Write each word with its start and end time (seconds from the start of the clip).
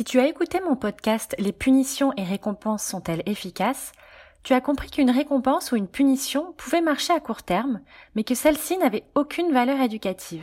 Si 0.00 0.04
tu 0.04 0.18
as 0.18 0.28
écouté 0.28 0.60
mon 0.60 0.76
podcast 0.76 1.34
Les 1.38 1.52
punitions 1.52 2.14
et 2.16 2.24
récompenses 2.24 2.86
sont-elles 2.86 3.22
efficaces? 3.26 3.92
Tu 4.42 4.54
as 4.54 4.62
compris 4.62 4.90
qu'une 4.90 5.10
récompense 5.10 5.72
ou 5.72 5.76
une 5.76 5.88
punition 5.88 6.54
pouvait 6.56 6.80
marcher 6.80 7.12
à 7.12 7.20
court 7.20 7.42
terme, 7.42 7.82
mais 8.14 8.24
que 8.24 8.34
celle-ci 8.34 8.78
n'avait 8.78 9.04
aucune 9.14 9.52
valeur 9.52 9.78
éducative. 9.78 10.42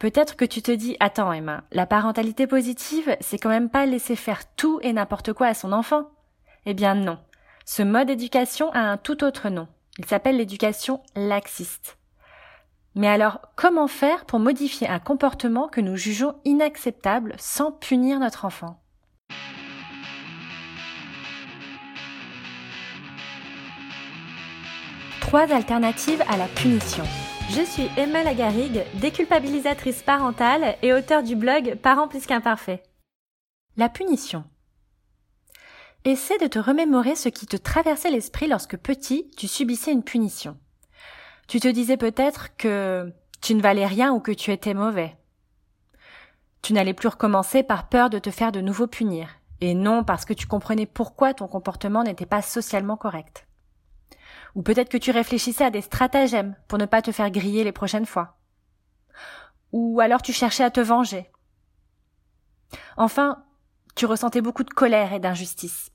Peut-être 0.00 0.34
que 0.34 0.44
tu 0.44 0.60
te 0.60 0.72
dis, 0.72 0.96
attends 0.98 1.32
Emma, 1.32 1.62
la 1.70 1.86
parentalité 1.86 2.48
positive, 2.48 3.16
c'est 3.20 3.38
quand 3.38 3.48
même 3.48 3.70
pas 3.70 3.86
laisser 3.86 4.16
faire 4.16 4.40
tout 4.56 4.80
et 4.82 4.92
n'importe 4.92 5.32
quoi 5.34 5.46
à 5.46 5.54
son 5.54 5.70
enfant? 5.70 6.10
Eh 6.66 6.74
bien 6.74 6.96
non. 6.96 7.20
Ce 7.64 7.84
mode 7.84 8.08
d'éducation 8.08 8.72
a 8.72 8.80
un 8.80 8.96
tout 8.96 9.22
autre 9.22 9.50
nom. 9.50 9.68
Il 9.98 10.06
s'appelle 10.06 10.36
l'éducation 10.36 11.00
laxiste. 11.14 11.97
Mais 12.98 13.06
alors, 13.06 13.40
comment 13.54 13.86
faire 13.86 14.24
pour 14.24 14.40
modifier 14.40 14.88
un 14.88 14.98
comportement 14.98 15.68
que 15.68 15.80
nous 15.80 15.96
jugeons 15.96 16.34
inacceptable 16.44 17.36
sans 17.38 17.70
punir 17.70 18.18
notre 18.18 18.44
enfant? 18.44 18.82
Trois 25.20 25.52
alternatives 25.52 26.24
à 26.28 26.36
la 26.36 26.48
punition. 26.48 27.04
Je 27.50 27.62
suis 27.62 27.88
Emma 27.96 28.24
Lagarigue, 28.24 28.82
déculpabilisatrice 28.94 30.02
parentale 30.02 30.74
et 30.82 30.92
auteure 30.92 31.22
du 31.22 31.36
blog 31.36 31.76
Parents 31.76 32.08
plus 32.08 32.26
qu'imparfaits. 32.26 32.82
La 33.76 33.88
punition. 33.88 34.42
Essaie 36.04 36.38
de 36.38 36.48
te 36.48 36.58
remémorer 36.58 37.14
ce 37.14 37.28
qui 37.28 37.46
te 37.46 37.56
traversait 37.56 38.10
l'esprit 38.10 38.48
lorsque 38.48 38.76
petit, 38.76 39.30
tu 39.36 39.46
subissais 39.46 39.92
une 39.92 40.02
punition. 40.02 40.56
Tu 41.48 41.60
te 41.60 41.68
disais 41.68 41.96
peut-être 41.96 42.54
que 42.58 43.10
tu 43.40 43.54
ne 43.54 43.62
valais 43.62 43.86
rien 43.86 44.12
ou 44.12 44.20
que 44.20 44.32
tu 44.32 44.52
étais 44.52 44.74
mauvais. 44.74 45.16
Tu 46.60 46.74
n'allais 46.74 46.92
plus 46.92 47.08
recommencer 47.08 47.62
par 47.62 47.88
peur 47.88 48.10
de 48.10 48.18
te 48.18 48.30
faire 48.30 48.52
de 48.52 48.60
nouveau 48.60 48.86
punir, 48.86 49.30
et 49.62 49.72
non 49.72 50.04
parce 50.04 50.26
que 50.26 50.34
tu 50.34 50.46
comprenais 50.46 50.84
pourquoi 50.84 51.32
ton 51.32 51.48
comportement 51.48 52.02
n'était 52.02 52.26
pas 52.26 52.42
socialement 52.42 52.98
correct. 52.98 53.46
Ou 54.56 54.62
peut-être 54.62 54.90
que 54.90 54.98
tu 54.98 55.10
réfléchissais 55.10 55.64
à 55.64 55.70
des 55.70 55.80
stratagèmes 55.80 56.54
pour 56.68 56.78
ne 56.78 56.84
pas 56.84 57.00
te 57.00 57.12
faire 57.12 57.30
griller 57.30 57.64
les 57.64 57.72
prochaines 57.72 58.06
fois. 58.06 58.36
Ou 59.72 60.00
alors 60.00 60.20
tu 60.20 60.34
cherchais 60.34 60.64
à 60.64 60.70
te 60.70 60.80
venger. 60.80 61.30
Enfin, 62.98 63.42
tu 63.94 64.04
ressentais 64.04 64.42
beaucoup 64.42 64.64
de 64.64 64.74
colère 64.74 65.14
et 65.14 65.20
d'injustice. 65.20 65.92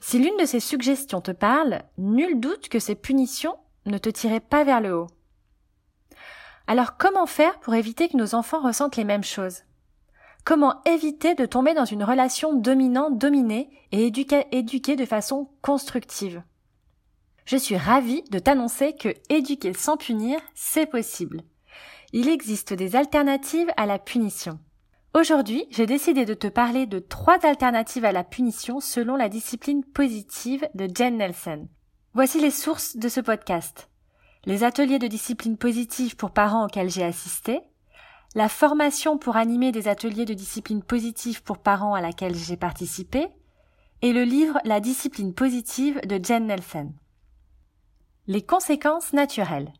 Si 0.00 0.18
l'une 0.18 0.38
de 0.38 0.46
ces 0.46 0.60
suggestions 0.60 1.20
te 1.20 1.30
parle, 1.30 1.82
nul 1.98 2.40
doute 2.40 2.70
que 2.70 2.78
ces 2.78 2.94
punitions 2.94 3.58
ne 3.88 3.98
te 3.98 4.08
tiraient 4.08 4.40
pas 4.40 4.64
vers 4.64 4.80
le 4.80 4.94
haut. 4.94 5.08
Alors 6.66 6.96
comment 6.96 7.26
faire 7.26 7.58
pour 7.60 7.74
éviter 7.74 8.08
que 8.08 8.16
nos 8.16 8.34
enfants 8.34 8.62
ressentent 8.62 8.96
les 8.96 9.04
mêmes 9.04 9.24
choses? 9.24 9.62
Comment 10.44 10.82
éviter 10.84 11.34
de 11.34 11.46
tomber 11.46 11.74
dans 11.74 11.84
une 11.84 12.04
relation 12.04 12.54
dominant-dominée 12.54 13.70
et 13.92 14.06
éduquer 14.06 14.96
de 14.96 15.04
façon 15.04 15.50
constructive? 15.62 16.42
Je 17.44 17.56
suis 17.56 17.76
ravie 17.76 18.22
de 18.30 18.38
t'annoncer 18.38 18.94
que 18.94 19.14
éduquer 19.30 19.72
sans 19.72 19.96
punir, 19.96 20.38
c'est 20.54 20.86
possible. 20.86 21.42
Il 22.12 22.28
existe 22.28 22.74
des 22.74 22.96
alternatives 22.96 23.70
à 23.76 23.86
la 23.86 23.98
punition. 23.98 24.58
Aujourd'hui, 25.14 25.66
j'ai 25.70 25.86
décidé 25.86 26.26
de 26.26 26.34
te 26.34 26.46
parler 26.46 26.86
de 26.86 26.98
trois 26.98 27.44
alternatives 27.46 28.04
à 28.04 28.12
la 28.12 28.24
punition 28.24 28.80
selon 28.80 29.16
la 29.16 29.30
discipline 29.30 29.82
positive 29.82 30.68
de 30.74 30.88
Jen 30.94 31.16
Nelson. 31.16 31.68
Voici 32.18 32.40
les 32.40 32.50
sources 32.50 32.96
de 32.96 33.08
ce 33.08 33.20
podcast. 33.20 33.88
Les 34.44 34.64
ateliers 34.64 34.98
de 34.98 35.06
discipline 35.06 35.56
positive 35.56 36.16
pour 36.16 36.32
parents 36.32 36.64
auxquels 36.64 36.90
j'ai 36.90 37.04
assisté, 37.04 37.60
la 38.34 38.48
formation 38.48 39.18
pour 39.18 39.36
animer 39.36 39.70
des 39.70 39.86
ateliers 39.86 40.24
de 40.24 40.34
discipline 40.34 40.82
positive 40.82 41.44
pour 41.44 41.58
parents 41.58 41.94
à 41.94 42.00
laquelle 42.00 42.34
j'ai 42.34 42.56
participé, 42.56 43.28
et 44.02 44.12
le 44.12 44.24
livre 44.24 44.58
La 44.64 44.80
discipline 44.80 45.32
positive 45.32 46.00
de 46.08 46.18
Jen 46.20 46.46
Nelson. 46.46 46.92
Les 48.26 48.42
conséquences 48.42 49.12
naturelles. 49.12 49.72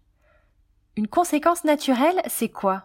Une 0.94 1.09
conséquence 1.09 1.65
naturelle, 1.65 2.22
c'est 2.28 2.50
quoi? 2.50 2.84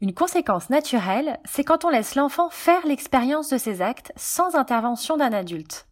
Une 0.00 0.14
conséquence 0.14 0.70
naturelle, 0.70 1.40
c'est 1.46 1.64
quand 1.64 1.84
on 1.84 1.90
laisse 1.90 2.14
l'enfant 2.14 2.48
faire 2.50 2.86
l'expérience 2.86 3.48
de 3.48 3.58
ses 3.58 3.82
actes 3.82 4.12
sans 4.14 4.54
intervention 4.54 5.16
d'un 5.16 5.32
adulte. 5.32 5.88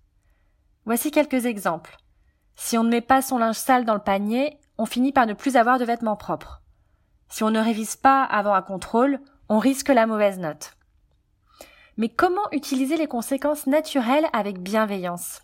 Voici 0.85 1.11
quelques 1.11 1.47
exemples. 1.47 1.97
Si 2.57 2.79
on 2.79 2.85
ne 2.85 2.91
met 2.91 3.01
pas 3.01 3.23
son 3.23 3.39
linge 3.39 3.57
sale 3.57 3.85
dans 3.85 3.95
le 3.95 4.01
panier, 4.01 4.59
on 4.79 4.87
finit 4.87 5.13
par 5.13 5.27
ne 5.27 5.35
plus 5.35 5.57
avoir 5.57 5.79
de 5.79 5.85
vêtements 5.85 6.17
propres. 6.17 6.61
Si 7.29 7.43
on 7.43 7.51
ne 7.51 7.61
révise 7.61 7.97
pas 7.97 8.23
avant 8.23 8.55
un 8.55 8.63
contrôle, 8.63 9.21
on 9.49 9.59
risque 9.59 9.89
la 9.89 10.07
mauvaise 10.07 10.39
note. 10.39 10.77
Mais 11.97 12.09
comment 12.09 12.51
utiliser 12.53 12.97
les 12.97 13.07
conséquences 13.07 13.67
naturelles 13.67 14.27
avec 14.33 14.61
bienveillance? 14.61 15.43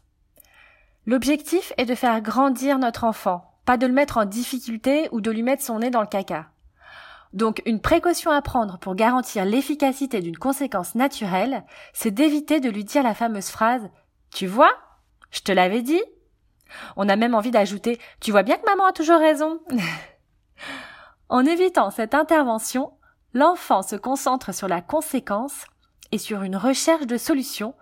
L'objectif 1.06 1.72
est 1.76 1.86
de 1.86 1.94
faire 1.94 2.20
grandir 2.20 2.78
notre 2.78 3.04
enfant, 3.04 3.54
pas 3.64 3.76
de 3.76 3.86
le 3.86 3.92
mettre 3.92 4.18
en 4.18 4.24
difficulté 4.24 5.08
ou 5.12 5.20
de 5.20 5.30
lui 5.30 5.42
mettre 5.42 5.62
son 5.62 5.78
nez 5.78 5.90
dans 5.90 6.00
le 6.00 6.06
caca. 6.06 6.50
Donc 7.32 7.62
une 7.64 7.80
précaution 7.80 8.32
à 8.32 8.42
prendre 8.42 8.78
pour 8.78 8.96
garantir 8.96 9.44
l'efficacité 9.44 10.20
d'une 10.20 10.36
conséquence 10.36 10.96
naturelle, 10.96 11.64
c'est 11.92 12.10
d'éviter 12.10 12.58
de 12.60 12.68
lui 12.68 12.84
dire 12.84 13.04
la 13.04 13.14
fameuse 13.14 13.48
phrase 13.48 13.88
Tu 14.32 14.46
vois? 14.46 14.72
Je 15.30 15.40
te 15.40 15.52
l'avais 15.52 15.82
dit? 15.82 16.02
On 16.96 17.08
a 17.08 17.16
même 17.16 17.34
envie 17.34 17.50
d'ajouter 17.50 17.98
Tu 18.20 18.30
vois 18.30 18.42
bien 18.42 18.56
que 18.56 18.66
maman 18.66 18.86
a 18.86 18.92
toujours 18.92 19.18
raison 19.18 19.60
En 21.28 21.44
évitant 21.46 21.90
cette 21.90 22.14
intervention, 22.14 22.92
l'enfant 23.34 23.82
se 23.82 23.96
concentre 23.96 24.52
sur 24.52 24.68
la 24.68 24.80
conséquence 24.80 25.64
et 26.12 26.18
sur 26.18 26.42
une 26.42 26.56
recherche 26.56 27.06
de 27.06 27.16
solution 27.16 27.74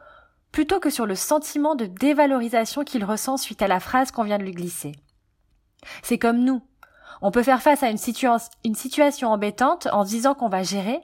plutôt 0.52 0.80
que 0.80 0.90
sur 0.90 1.06
le 1.06 1.14
sentiment 1.14 1.74
de 1.74 1.86
dévalorisation 1.86 2.84
qu'il 2.84 3.04
ressent 3.04 3.36
suite 3.36 3.62
à 3.62 3.68
la 3.68 3.80
phrase 3.80 4.10
qu'on 4.10 4.24
vient 4.24 4.38
de 4.38 4.44
lui 4.44 4.52
glisser. 4.52 4.92
C'est 6.02 6.18
comme 6.18 6.44
nous. 6.44 6.62
On 7.20 7.30
peut 7.30 7.42
faire 7.42 7.62
face 7.62 7.82
à 7.82 7.90
une, 7.90 7.98
situation 8.74 9.28
embêtante 9.28 9.88
en 9.92 10.04
se 10.04 10.10
disant 10.10 10.34
qu'on 10.34 10.48
va 10.48 10.62
gérer, 10.62 11.00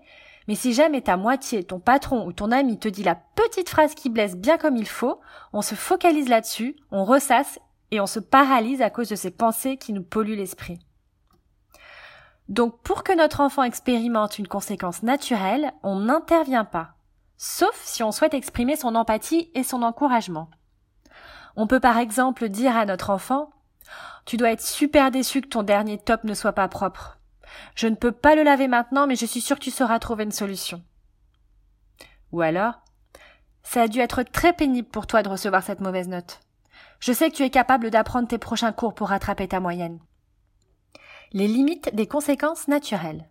mais 0.47 0.55
si 0.55 0.73
jamais 0.73 1.01
ta 1.01 1.17
moitié, 1.17 1.65
ton 1.65 1.81
patron 1.81 2.27
ou 2.27 2.33
ton 2.33 2.53
ami 2.53 2.79
te 2.79 2.89
dit 2.89 3.03
la 3.03 3.15
petite 3.15 3.69
phrase 3.69 3.95
qui 3.95 4.11
blesse 4.11 4.37
bien 4.37 4.59
comme 4.59 4.77
il 4.77 4.87
faut, 4.87 5.21
on 5.53 5.63
se 5.63 5.75
focalise 5.75 6.29
là-dessus, 6.29 6.77
on 6.91 7.05
ressasse 7.05 7.59
et 7.95 8.01
on 8.01 8.07
se 8.07 8.21
paralyse 8.21 8.83
à 8.83 8.91
cause 8.91 9.09
de 9.09 9.17
ces 9.17 9.31
pensées 9.31 9.77
qui 9.77 9.93
nous 9.93 10.03
polluent 10.03 10.37
l'esprit. 10.37 10.79
Donc 12.49 12.81
pour 12.83 13.05
que 13.05 13.17
notre 13.17 13.41
enfant 13.41 13.63
expérimente 13.63 14.39
une 14.39 14.49
conséquence 14.49 15.03
naturelle, 15.03 15.73
on 15.83 16.01
n'intervient 16.01 16.65
pas, 16.65 16.95
sauf 17.37 17.81
si 17.85 18.03
on 18.03 18.13
souhaite 18.13 18.35
exprimer 18.35 18.77
son 18.77 18.95
empathie 18.95 19.51
et 19.55 19.63
son 19.63 19.83
encouragement. 19.83 20.51
On 21.57 21.67
peut 21.67 21.81
par 21.81 21.99
exemple 21.99 22.49
dire 22.49 22.77
à 22.77 22.85
notre 22.85 23.11
enfant 23.11 23.51
tu 24.27 24.37
dois 24.37 24.53
être 24.53 24.63
super 24.63 25.11
déçu 25.11 25.43
que 25.43 25.49
ton 25.49 25.63
dernier 25.63 25.99
top 25.99 26.25
ne 26.25 26.35
soit 26.35 26.55
pas 26.55 26.69
propre. 26.69 27.19
Je 27.75 27.87
ne 27.87 27.95
peux 27.95 28.13
pas 28.13 28.35
le 28.35 28.43
laver 28.43 28.69
maintenant, 28.69 29.07
mais 29.07 29.17
je 29.17 29.27
suis 29.27 29.43
sûre 29.43 29.59
que 29.59 29.65
tu 29.65 29.71
sauras 29.71 29.99
trouver 29.99 30.25
une 30.25 30.33
solution. 30.33 30.83
Ou 32.33 32.41
alors, 32.41 32.81
ça 33.63 33.83
a 33.83 33.89
dû 33.89 34.01
être 34.01 34.23
très 34.23 34.53
pénible 34.53 34.89
pour 34.89 35.07
toi 35.07 35.23
de 35.23 35.29
recevoir 35.29 35.63
cette 35.63 35.81
mauvaise 35.81 36.09
note. 36.09 36.41
Je 37.01 37.13
sais 37.13 37.31
que 37.31 37.37
tu 37.37 37.43
es 37.43 37.51
capable 37.51 37.91
d'apprendre 37.91 38.29
tes 38.29 38.39
prochains 38.39 38.73
cours 38.73 38.95
pour 38.95 39.09
rattraper 39.09 39.49
ta 39.49 39.61
moyenne. 39.61 40.01
Les 41.33 41.49
limites 41.49 41.95
des 41.95 42.07
conséquences 42.07 42.69
naturelles. 42.69 43.29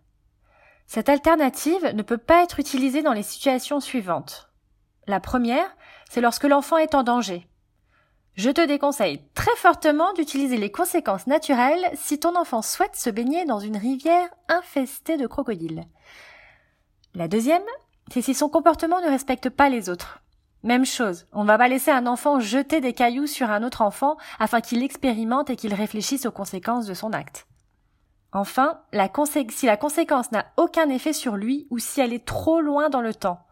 Cette 0.86 1.08
alternative 1.08 1.94
ne 1.94 2.02
peut 2.02 2.18
pas 2.18 2.42
être 2.42 2.60
utilisée 2.60 3.02
dans 3.02 3.12
les 3.14 3.22
situations 3.22 3.80
suivantes. 3.80 4.50
La 5.06 5.20
première, 5.20 5.76
c'est 6.10 6.20
lorsque 6.20 6.44
l'enfant 6.44 6.76
est 6.76 6.94
en 6.94 7.02
danger, 7.02 7.48
je 8.36 8.50
te 8.50 8.66
déconseille 8.66 9.22
très 9.34 9.54
fortement 9.56 10.12
d'utiliser 10.12 10.56
les 10.56 10.72
conséquences 10.72 11.28
naturelles 11.28 11.88
si 11.94 12.18
ton 12.18 12.34
enfant 12.34 12.62
souhaite 12.62 12.96
se 12.96 13.08
baigner 13.08 13.44
dans 13.44 13.60
une 13.60 13.76
rivière 13.76 14.28
infestée 14.48 15.16
de 15.16 15.28
crocodiles. 15.28 15.84
La 17.14 17.28
deuxième, 17.28 17.62
c'est 18.12 18.22
si 18.22 18.34
son 18.34 18.48
comportement 18.48 19.00
ne 19.00 19.08
respecte 19.08 19.50
pas 19.50 19.68
les 19.68 19.88
autres. 19.88 20.20
Même 20.64 20.86
chose, 20.86 21.26
on 21.32 21.44
va 21.44 21.58
pas 21.58 21.68
laisser 21.68 21.90
un 21.90 22.06
enfant 22.06 22.40
jeter 22.40 22.80
des 22.80 22.94
cailloux 22.94 23.26
sur 23.26 23.50
un 23.50 23.62
autre 23.62 23.82
enfant 23.82 24.16
afin 24.38 24.62
qu'il 24.62 24.82
expérimente 24.82 25.50
et 25.50 25.56
qu'il 25.56 25.74
réfléchisse 25.74 26.24
aux 26.24 26.32
conséquences 26.32 26.86
de 26.86 26.94
son 26.94 27.12
acte. 27.12 27.46
Enfin, 28.32 28.80
si 29.50 29.66
la 29.66 29.76
conséquence 29.76 30.32
n'a 30.32 30.46
aucun 30.56 30.88
effet 30.88 31.12
sur 31.12 31.36
lui 31.36 31.66
ou 31.68 31.78
si 31.78 32.00
elle 32.00 32.14
est 32.14 32.24
trop 32.24 32.62
loin 32.62 32.88
dans 32.88 33.02
le 33.02 33.12
temps. 33.12 33.46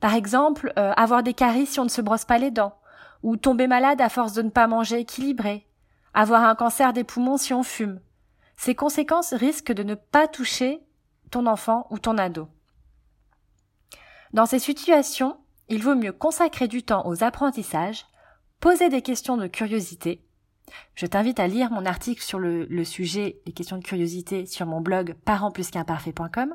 Par 0.00 0.14
exemple, 0.14 0.72
euh, 0.78 0.92
avoir 0.96 1.22
des 1.22 1.34
caries 1.34 1.66
si 1.66 1.78
on 1.78 1.84
ne 1.84 1.90
se 1.90 2.00
brosse 2.00 2.24
pas 2.24 2.38
les 2.38 2.50
dents, 2.50 2.78
ou 3.22 3.36
tomber 3.36 3.66
malade 3.66 4.00
à 4.00 4.08
force 4.08 4.32
de 4.32 4.40
ne 4.40 4.50
pas 4.50 4.66
manger 4.66 5.00
équilibré, 5.00 5.66
avoir 6.14 6.42
un 6.42 6.54
cancer 6.54 6.94
des 6.94 7.04
poumons 7.04 7.36
si 7.36 7.52
on 7.52 7.62
fume. 7.62 8.00
Ces 8.56 8.74
conséquences 8.74 9.34
risquent 9.34 9.72
de 9.72 9.82
ne 9.82 9.94
pas 9.94 10.26
toucher 10.26 10.82
ton 11.30 11.46
enfant 11.46 11.86
ou 11.90 11.98
ton 11.98 12.16
ado. 12.16 12.48
Dans 14.32 14.46
ces 14.46 14.58
situations, 14.58 15.36
il 15.68 15.82
vaut 15.82 15.94
mieux 15.94 16.12
consacrer 16.12 16.68
du 16.68 16.82
temps 16.82 17.06
aux 17.06 17.24
apprentissages, 17.24 18.06
poser 18.60 18.88
des 18.88 19.02
questions 19.02 19.36
de 19.36 19.46
curiosité. 19.46 20.22
Je 20.94 21.06
t'invite 21.06 21.40
à 21.40 21.46
lire 21.46 21.70
mon 21.70 21.86
article 21.86 22.22
sur 22.22 22.38
le, 22.38 22.84
sujet 22.84 23.40
les 23.46 23.52
questions 23.52 23.78
de 23.78 23.84
curiosité 23.84 24.46
sur 24.46 24.66
mon 24.66 24.80
blog 24.80 25.14
parentsplusqu'imparfait.com 25.24 26.54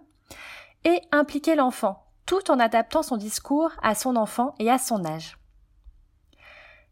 et 0.83 1.01
impliquer 1.11 1.55
l'enfant 1.55 2.05
tout 2.25 2.51
en 2.51 2.59
adaptant 2.59 3.03
son 3.03 3.17
discours 3.17 3.71
à 3.81 3.95
son 3.95 4.15
enfant 4.15 4.55
et 4.59 4.69
à 4.69 4.77
son 4.77 5.05
âge. 5.05 5.37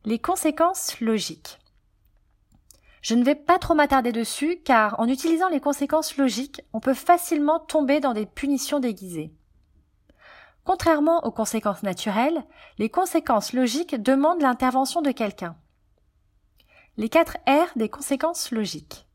Les 0.06 0.19
conséquences 0.19 1.00
logiques. 1.00 1.60
Je 3.01 3.15
ne 3.15 3.24
vais 3.24 3.36
pas 3.36 3.60
trop 3.60 3.75
m'attarder 3.75 4.12
dessus 4.12 4.60
car 4.63 5.00
en 5.00 5.07
utilisant 5.07 5.48
les 5.48 5.62
conséquences 5.62 6.18
logiques, 6.18 6.62
on 6.74 6.81
peut 6.81 6.94
facilement 6.94 7.60
tomber 7.60 8.00
dans 8.01 8.13
des 8.13 8.25
punitions 8.25 8.80
déguisées. 8.80 9.31
Contrairement 10.69 11.25
aux 11.25 11.31
conséquences 11.31 11.81
naturelles, 11.81 12.44
les 12.77 12.89
conséquences 12.89 13.54
logiques 13.54 13.95
demandent 13.95 14.44
l'intervention 14.44 15.01
de 15.01 15.10
quelqu'un. 15.10 15.56
Les 16.95 17.10
quatre 17.10 17.38
R 17.48 17.75
des 17.75 17.89
conséquences 17.89 18.51
logiques. 18.51 19.07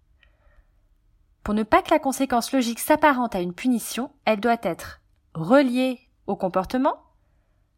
Pour 1.44 1.54
ne 1.54 1.62
pas 1.62 1.80
que 1.80 1.92
la 1.92 2.00
conséquence 2.00 2.50
logique 2.50 2.80
s'apparente 2.80 3.36
à 3.36 3.40
une 3.40 3.54
punition, 3.54 4.10
elle 4.24 4.40
doit 4.40 4.58
être 4.64 5.00
reliée 5.34 6.00
au 6.26 6.34
comportement, 6.34 6.96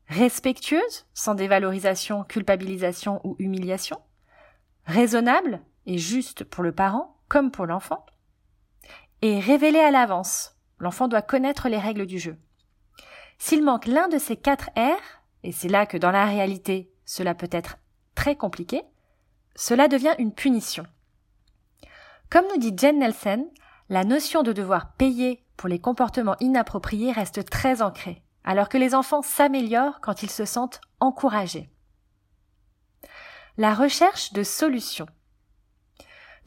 respectueuse, 0.08 1.04
sans 1.12 1.34
dévalorisation, 1.34 2.24
culpabilisation 2.24 3.20
ou 3.24 3.36
humiliation, 3.38 4.00
raisonnable 4.86 5.60
et 5.84 5.98
juste 5.98 6.44
pour 6.44 6.64
le 6.64 6.72
parent 6.72 7.18
comme 7.28 7.50
pour 7.50 7.66
l'enfant, 7.66 8.06
et 9.20 9.38
révélée 9.38 9.80
à 9.80 9.90
l'avance. 9.90 10.56
L'enfant 10.78 11.08
doit 11.08 11.20
connaître 11.20 11.68
les 11.68 11.78
règles 11.78 12.06
du 12.06 12.18
jeu. 12.18 12.38
S'il 13.38 13.62
manque 13.62 13.86
l'un 13.86 14.08
de 14.08 14.18
ces 14.18 14.36
quatre 14.36 14.70
R, 14.76 15.00
et 15.42 15.52
c'est 15.52 15.68
là 15.68 15.86
que 15.86 15.96
dans 15.96 16.10
la 16.10 16.26
réalité 16.26 16.90
cela 17.04 17.34
peut 17.34 17.48
être 17.52 17.78
très 18.14 18.36
compliqué, 18.36 18.82
cela 19.54 19.88
devient 19.88 20.14
une 20.18 20.32
punition. 20.32 20.86
Comme 22.30 22.46
nous 22.52 22.58
dit 22.58 22.74
Jen 22.76 22.98
Nelson, 22.98 23.48
la 23.88 24.04
notion 24.04 24.42
de 24.42 24.52
devoir 24.52 24.92
payer 24.94 25.44
pour 25.56 25.68
les 25.68 25.78
comportements 25.78 26.36
inappropriés 26.40 27.12
reste 27.12 27.48
très 27.48 27.82
ancrée, 27.82 28.22
alors 28.44 28.68
que 28.68 28.78
les 28.78 28.94
enfants 28.94 29.22
s'améliorent 29.22 30.00
quand 30.00 30.22
ils 30.22 30.30
se 30.30 30.44
sentent 30.44 30.80
encouragés. 31.00 31.70
La 33.56 33.74
recherche 33.74 34.32
de 34.32 34.42
solutions. 34.42 35.06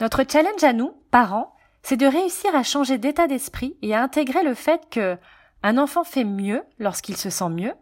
Notre 0.00 0.24
challenge 0.30 0.62
à 0.62 0.72
nous, 0.72 0.94
parents, 1.10 1.54
c'est 1.82 1.96
de 1.96 2.06
réussir 2.06 2.54
à 2.54 2.62
changer 2.62 2.98
d'état 2.98 3.26
d'esprit 3.26 3.76
et 3.82 3.94
à 3.94 4.02
intégrer 4.02 4.42
le 4.42 4.54
fait 4.54 4.88
que 4.90 5.18
un 5.62 5.78
enfant 5.78 6.04
fait 6.04 6.24
mieux 6.24 6.62
lorsqu'il 6.78 7.16
se 7.16 7.30
sent 7.30 7.50
mieux. 7.50 7.74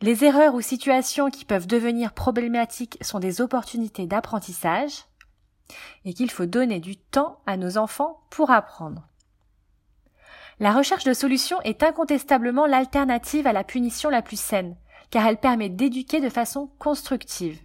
Les 0.00 0.24
erreurs 0.24 0.54
ou 0.54 0.60
situations 0.60 1.28
qui 1.28 1.44
peuvent 1.44 1.66
devenir 1.66 2.12
problématiques 2.12 2.98
sont 3.00 3.18
des 3.18 3.40
opportunités 3.40 4.06
d'apprentissage 4.06 5.06
et 6.04 6.14
qu'il 6.14 6.30
faut 6.30 6.46
donner 6.46 6.78
du 6.78 6.96
temps 6.96 7.40
à 7.46 7.56
nos 7.56 7.78
enfants 7.78 8.20
pour 8.30 8.50
apprendre. 8.50 9.08
La 10.60 10.72
recherche 10.72 11.04
de 11.04 11.12
solutions 11.12 11.60
est 11.62 11.82
incontestablement 11.82 12.66
l'alternative 12.66 13.46
à 13.46 13.52
la 13.52 13.64
punition 13.64 14.10
la 14.10 14.22
plus 14.22 14.40
saine, 14.40 14.76
car 15.10 15.26
elle 15.26 15.38
permet 15.38 15.68
d'éduquer 15.68 16.20
de 16.20 16.28
façon 16.28 16.70
constructive. 16.78 17.60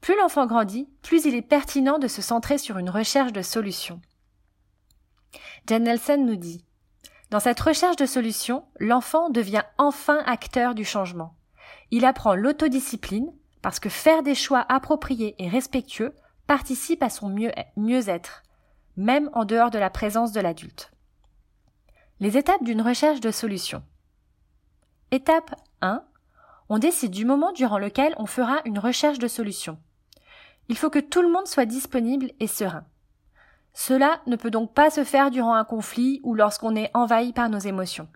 Plus 0.00 0.16
l'enfant 0.16 0.46
grandit, 0.46 0.88
plus 1.02 1.24
il 1.24 1.34
est 1.34 1.42
pertinent 1.42 1.98
de 1.98 2.08
se 2.08 2.22
centrer 2.22 2.58
sur 2.58 2.78
une 2.78 2.90
recherche 2.90 3.32
de 3.32 3.42
solutions. 3.42 4.00
Jen 5.68 5.84
Nelson 5.84 6.24
nous 6.26 6.36
dit 6.36 6.64
Dans 7.32 7.40
cette 7.40 7.60
recherche 7.60 7.96
de 7.96 8.04
solutions, 8.04 8.62
l'enfant 8.78 9.30
devient 9.30 9.62
enfin 9.78 10.22
acteur 10.26 10.74
du 10.74 10.84
changement. 10.84 11.34
Il 11.90 12.04
apprend 12.04 12.34
l'autodiscipline, 12.34 13.32
parce 13.62 13.80
que 13.80 13.88
faire 13.88 14.22
des 14.22 14.34
choix 14.34 14.66
appropriés 14.68 15.34
et 15.38 15.48
respectueux 15.48 16.14
participe 16.46 17.02
à 17.02 17.08
son 17.08 17.30
mieux-être, 17.30 18.42
même 18.98 19.30
en 19.32 19.46
dehors 19.46 19.70
de 19.70 19.78
la 19.78 19.88
présence 19.88 20.32
de 20.32 20.42
l'adulte. 20.42 20.92
Les 22.20 22.36
étapes 22.36 22.64
d'une 22.64 22.82
recherche 22.82 23.20
de 23.20 23.30
solution. 23.30 23.82
Étape 25.10 25.54
1. 25.80 26.04
On 26.68 26.78
décide 26.78 27.12
du 27.12 27.24
moment 27.24 27.52
durant 27.52 27.78
lequel 27.78 28.14
on 28.18 28.26
fera 28.26 28.60
une 28.66 28.78
recherche 28.78 29.18
de 29.18 29.28
solution. 29.28 29.78
Il 30.68 30.76
faut 30.76 30.90
que 30.90 30.98
tout 30.98 31.22
le 31.22 31.32
monde 31.32 31.46
soit 31.46 31.64
disponible 31.64 32.30
et 32.40 32.46
serein. 32.46 32.84
Cela 33.74 34.20
ne 34.26 34.36
peut 34.36 34.50
donc 34.50 34.74
pas 34.74 34.90
se 34.90 35.04
faire 35.04 35.30
durant 35.30 35.54
un 35.54 35.64
conflit 35.64 36.20
ou 36.24 36.34
lorsqu'on 36.34 36.76
est 36.76 36.90
envahi 36.94 37.32
par 37.32 37.48
nos 37.48 37.58
émotions. 37.58 38.08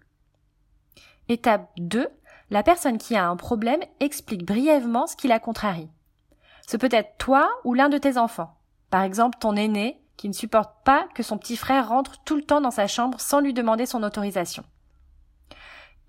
Étape 1.29 1.71
2. 1.79 2.09
La 2.51 2.63
personne 2.63 2.99
qui 2.99 3.17
a 3.17 3.29
un 3.29 3.37
problème 3.37 3.81
explique 4.01 4.45
brièvement 4.45 5.07
ce 5.07 5.17
qui 5.17 5.29
la 5.29 5.41
contrarie. 5.41 5.91
Ce 6.67 6.77
peut 6.77 6.89
être 6.93 7.17
toi 7.19 7.49
ou 7.65 7.75
l'un 7.75 7.89
de 7.89 7.99
tes 7.99 8.19
enfants. 8.19 8.57
Par 8.91 9.03
exemple, 9.03 9.39
ton 9.41 9.57
aîné 9.57 10.01
qui 10.17 10.29
ne 10.29 10.35
supporte 10.35 10.73
pas 10.85 11.09
que 11.15 11.23
son 11.23 11.39
petit 11.39 11.57
frère 11.57 11.89
rentre 11.89 12.23
tout 12.25 12.37
le 12.37 12.43
temps 12.43 12.61
dans 12.61 12.71
sa 12.71 12.87
chambre 12.87 13.21
sans 13.21 13.41
lui 13.41 13.53
demander 13.53 13.87
son 13.87 14.03
autorisation. 14.03 14.65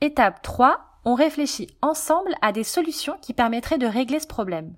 Étape 0.02 0.42
3. 0.42 0.80
On 1.06 1.16
réfléchit 1.16 1.70
ensemble 1.82 2.36
à 2.42 2.52
des 2.52 2.64
solutions 2.64 3.18
qui 3.22 3.34
permettraient 3.34 3.78
de 3.78 3.88
régler 3.88 4.20
ce 4.20 4.28
problème. 4.28 4.76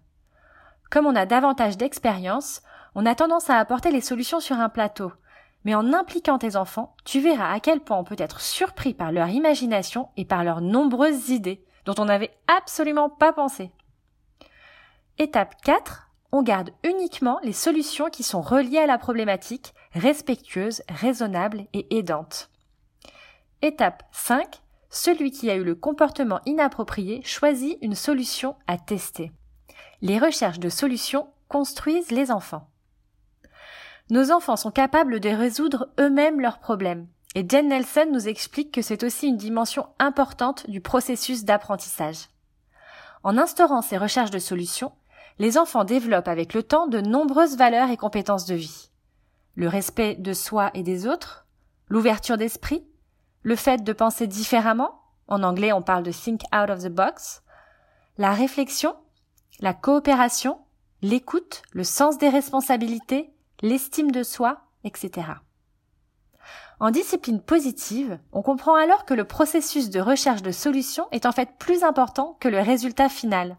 Comme 0.90 1.06
on 1.06 1.16
a 1.16 1.26
davantage 1.26 1.78
d'expérience, 1.78 2.62
on 2.96 3.06
a 3.06 3.16
tendance 3.16 3.50
à 3.50 3.58
apporter 3.58 3.92
les 3.92 4.02
solutions 4.02 4.40
sur 4.40 4.58
un 4.58 4.70
plateau. 4.70 5.12
Mais 5.66 5.76
en 5.76 5.94
impliquant 5.94 6.38
tes 6.38 6.56
enfants, 6.56 6.96
tu 7.06 7.20
verras 7.20 7.52
à 7.52 7.60
quel 7.60 7.82
point 7.82 7.98
on 7.98 8.04
peut 8.04 8.16
être 8.18 8.40
surpris 8.40 8.94
par 8.94 9.12
leur 9.12 9.28
imagination 9.30 10.10
et 10.18 10.26
par 10.26 10.44
leurs 10.44 10.62
nombreuses 10.62 11.30
idées 11.30 11.64
dont 11.86 11.96
on 11.98 12.06
n'avait 12.06 12.38
absolument 12.48 13.10
pas 13.10 13.34
pensé. 13.34 13.72
Étape 15.18 15.56
4. 15.64 16.10
On 16.32 16.44
garde 16.44 16.70
uniquement 16.84 17.40
les 17.44 17.54
solutions 17.54 18.10
qui 18.10 18.24
sont 18.24 18.42
reliées 18.42 18.78
à 18.78 18.86
la 18.86 18.98
problématique, 18.98 19.74
respectueuses, 19.94 20.84
raisonnables 20.88 21.66
et 21.74 21.98
aidantes. 21.98 22.50
Étape 23.62 24.04
5. 24.12 24.62
Celui 24.90 25.32
qui 25.32 25.50
a 25.50 25.56
eu 25.56 25.64
le 25.64 25.76
comportement 25.76 26.40
inapproprié 26.46 27.22
choisit 27.24 27.78
une 27.82 27.96
solution 27.96 28.56
à 28.68 28.78
tester. 28.78 29.32
Les 30.02 30.20
recherches 30.20 30.60
de 30.60 30.70
solutions 30.70 31.28
construisent 31.48 32.12
les 32.12 32.32
enfants. 32.32 32.70
Nos 34.10 34.32
enfants 34.32 34.56
sont 34.56 34.72
capables 34.72 35.20
de 35.20 35.30
résoudre 35.30 35.90
eux-mêmes 36.00 36.42
leurs 36.42 36.60
problèmes. 36.60 37.08
Et 37.36 37.46
Jen 37.48 37.68
Nelson 37.68 38.08
nous 38.12 38.28
explique 38.28 38.74
que 38.74 38.82
c'est 38.82 39.04
aussi 39.04 39.28
une 39.28 39.38
dimension 39.38 39.88
importante 40.00 40.68
du 40.68 40.82
processus 40.82 41.46
d'apprentissage. 41.46 42.30
En 43.24 43.38
instaurant 43.38 43.84
ces 43.84 43.98
recherches 43.98 44.32
de 44.32 44.40
solutions, 44.40 44.94
les 45.38 45.60
enfants 45.60 45.84
développent 45.84 46.28
avec 46.28 46.56
le 46.56 46.64
temps 46.64 46.88
de 46.88 47.02
nombreuses 47.02 47.56
valeurs 47.56 47.92
et 47.92 47.98
compétences 47.98 48.46
de 48.46 48.56
vie. 48.56 48.90
Le 49.56 49.68
respect 49.68 50.16
de 50.16 50.34
soi 50.34 50.72
et 50.74 50.82
des 50.82 51.06
autres, 51.06 51.46
l'ouverture 51.88 52.38
d'esprit, 52.38 52.84
le 53.44 53.56
fait 53.56 53.84
de 53.84 53.94
penser 53.94 54.26
différemment, 54.26 55.02
en 55.28 55.44
anglais 55.44 55.72
on 55.72 55.84
parle 55.84 56.04
de 56.04 56.12
think 56.12 56.42
out 56.54 56.72
of 56.72 56.84
the 56.84 56.90
box, 56.90 57.44
la 58.18 58.34
réflexion, 58.34 58.96
la 59.60 59.74
coopération, 59.74 60.58
l'écoute, 61.02 61.62
le 61.74 61.84
sens 61.84 62.18
des 62.18 62.30
responsabilités, 62.30 63.32
l'estime 63.62 64.12
de 64.12 64.24
soi, 64.24 64.62
etc. 64.84 65.28
En 66.80 66.92
discipline 66.92 67.42
positive, 67.42 68.20
on 68.32 68.42
comprend 68.42 68.76
alors 68.76 69.06
que 69.06 69.14
le 69.14 69.26
processus 69.26 69.90
de 69.90 70.00
recherche 70.00 70.42
de 70.42 70.52
solutions 70.52 71.08
est 71.12 71.26
en 71.26 71.32
fait 71.32 71.58
plus 71.60 71.84
important 71.84 72.38
que 72.40 72.48
le 72.48 72.60
résultat 72.60 73.10
final. 73.10 73.58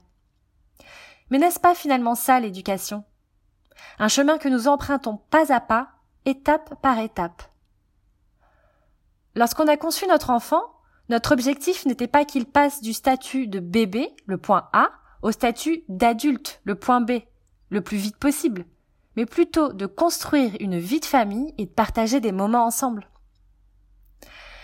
Mais 1.30 1.38
n'est-ce 1.38 1.60
pas 1.60 1.74
finalement 1.74 2.14
ça 2.14 2.40
l'éducation? 2.40 3.04
Un 3.98 4.08
chemin 4.08 4.38
que 4.38 4.48
nous 4.48 4.68
empruntons 4.68 5.18
pas 5.30 5.52
à 5.52 5.60
pas, 5.60 5.90
étape 6.24 6.80
par 6.80 6.98
étape. 6.98 7.42
Lorsqu'on 9.34 9.68
a 9.68 9.76
conçu 9.76 10.06
notre 10.06 10.30
enfant, 10.30 10.62
notre 11.08 11.32
objectif 11.32 11.86
n'était 11.86 12.08
pas 12.08 12.24
qu'il 12.24 12.46
passe 12.46 12.80
du 12.80 12.92
statut 12.92 13.46
de 13.46 13.60
bébé, 13.60 14.14
le 14.26 14.38
point 14.38 14.68
A, 14.72 14.90
au 15.22 15.30
statut 15.30 15.84
d'adulte, 15.88 16.60
le 16.64 16.74
point 16.74 17.00
B, 17.00 17.20
le 17.68 17.80
plus 17.82 17.98
vite 17.98 18.16
possible, 18.16 18.64
mais 19.20 19.26
plutôt 19.26 19.74
de 19.74 19.84
construire 19.84 20.52
une 20.60 20.78
vie 20.78 20.98
de 20.98 21.04
famille 21.04 21.52
et 21.58 21.66
de 21.66 21.70
partager 21.70 22.20
des 22.20 22.32
moments 22.32 22.64
ensemble. 22.64 23.06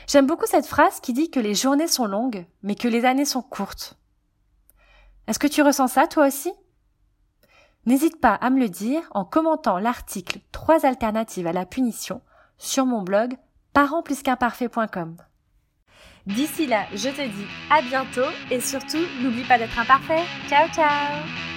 J'aime 0.08 0.26
beaucoup 0.26 0.46
cette 0.46 0.64
phrase 0.64 0.98
qui 1.00 1.12
dit 1.12 1.30
que 1.30 1.38
les 1.38 1.54
journées 1.54 1.88
sont 1.88 2.06
longues, 2.06 2.46
mais 2.62 2.74
que 2.74 2.88
les 2.88 3.04
années 3.04 3.26
sont 3.26 3.42
courtes. 3.42 3.98
Est-ce 5.26 5.38
que 5.38 5.46
tu 5.46 5.60
ressens 5.60 5.88
ça 5.88 6.06
toi 6.06 6.26
aussi? 6.26 6.50
N'hésite 7.84 8.18
pas 8.18 8.32
à 8.32 8.48
me 8.48 8.58
le 8.58 8.70
dire 8.70 9.02
en 9.10 9.26
commentant 9.26 9.78
l'article 9.78 10.38
Trois 10.52 10.86
alternatives 10.86 11.46
à 11.46 11.52
la 11.52 11.66
punition 11.66 12.22
sur 12.56 12.86
mon 12.86 13.02
blog 13.02 13.36
parentsplusqu'imparfait.com. 13.74 15.18
D'ici 16.24 16.66
là, 16.66 16.86
je 16.94 17.10
te 17.10 17.28
dis 17.28 17.46
à 17.70 17.82
bientôt 17.82 18.32
et 18.50 18.60
surtout, 18.62 19.04
n'oublie 19.20 19.44
pas 19.44 19.58
d'être 19.58 19.78
imparfait. 19.78 20.24
Ciao 20.48 20.66
ciao 20.70 21.55